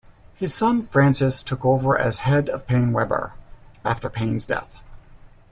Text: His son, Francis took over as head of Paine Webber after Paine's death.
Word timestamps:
His 0.33 0.51
son, 0.51 0.81
Francis 0.81 1.43
took 1.43 1.63
over 1.63 1.95
as 1.95 2.17
head 2.25 2.49
of 2.49 2.65
Paine 2.65 2.91
Webber 2.91 3.33
after 3.85 4.09
Paine's 4.09 4.47
death. 4.47 4.81